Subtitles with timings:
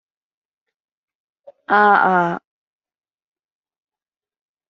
[1.67, 2.41] 啊呀